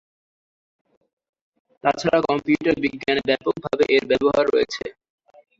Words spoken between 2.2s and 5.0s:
Computer বিজ্ঞানে ব্যাপক ভাবে এর ব্যবহার রয়েছে।